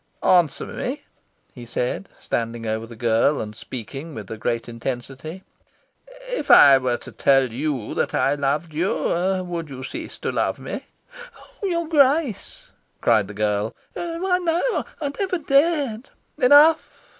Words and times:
Answer 0.23 0.65
me," 0.65 1.03
he 1.53 1.63
said, 1.63 2.09
standing 2.19 2.65
over 2.65 2.87
the 2.87 2.95
girl, 2.95 3.39
and 3.39 3.55
speaking 3.55 4.15
with 4.15 4.31
a 4.31 4.35
great 4.39 4.67
intensity. 4.67 5.43
"If 6.29 6.49
I 6.49 6.79
were 6.79 6.97
to 6.97 7.11
tell 7.11 7.51
you 7.51 7.93
that 7.93 8.15
I 8.15 8.33
loved 8.33 8.73
you, 8.73 9.43
would 9.43 9.69
you 9.69 9.83
cease 9.83 10.17
to 10.17 10.31
love 10.31 10.57
me?" 10.57 10.87
"Oh 11.61 11.67
your 11.67 11.87
Grace!" 11.87 12.71
cried 12.99 13.27
the 13.27 13.35
girl. 13.35 13.75
"Why 13.93 14.39
no! 14.41 14.85
I 14.99 15.09
never 15.19 15.37
dared" 15.37 16.09
"Enough!" 16.39 17.03